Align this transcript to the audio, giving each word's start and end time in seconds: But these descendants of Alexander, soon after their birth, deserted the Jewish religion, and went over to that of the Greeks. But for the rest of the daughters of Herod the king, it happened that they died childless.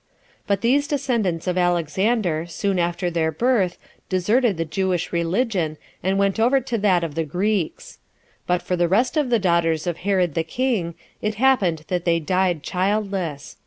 But 0.47 0.61
these 0.61 0.87
descendants 0.87 1.45
of 1.45 1.59
Alexander, 1.59 2.47
soon 2.47 2.79
after 2.79 3.11
their 3.11 3.31
birth, 3.31 3.77
deserted 4.09 4.57
the 4.57 4.65
Jewish 4.65 5.13
religion, 5.13 5.77
and 6.01 6.17
went 6.17 6.39
over 6.39 6.59
to 6.59 6.77
that 6.79 7.03
of 7.03 7.13
the 7.13 7.23
Greeks. 7.23 7.99
But 8.47 8.63
for 8.63 8.75
the 8.75 8.87
rest 8.87 9.15
of 9.15 9.29
the 9.29 9.37
daughters 9.37 9.85
of 9.85 9.97
Herod 9.97 10.33
the 10.33 10.43
king, 10.43 10.95
it 11.21 11.35
happened 11.35 11.83
that 11.89 12.05
they 12.05 12.19
died 12.19 12.63
childless. 12.63 13.57